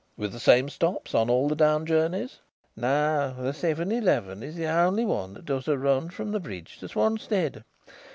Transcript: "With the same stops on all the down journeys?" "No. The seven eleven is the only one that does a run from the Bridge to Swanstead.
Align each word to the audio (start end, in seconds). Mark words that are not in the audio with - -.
"With 0.17 0.31
the 0.31 0.39
same 0.39 0.67
stops 0.67 1.13
on 1.13 1.29
all 1.29 1.47
the 1.47 1.55
down 1.55 1.85
journeys?" 1.85 2.39
"No. 2.75 3.35
The 3.39 3.53
seven 3.53 3.91
eleven 3.91 4.41
is 4.41 4.55
the 4.55 4.65
only 4.65 5.05
one 5.05 5.35
that 5.35 5.45
does 5.45 5.67
a 5.67 5.77
run 5.77 6.09
from 6.09 6.31
the 6.31 6.39
Bridge 6.39 6.79
to 6.79 6.87
Swanstead. 6.87 7.61